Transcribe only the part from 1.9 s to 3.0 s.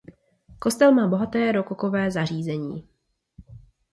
zařízení.